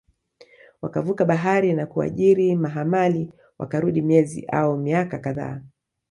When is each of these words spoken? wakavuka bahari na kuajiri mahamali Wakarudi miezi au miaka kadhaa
wakavuka 0.81 1.25
bahari 1.25 1.73
na 1.73 1.85
kuajiri 1.85 2.55
mahamali 2.55 3.29
Wakarudi 3.59 4.01
miezi 4.01 4.45
au 4.45 4.77
miaka 4.77 5.19
kadhaa 5.19 5.61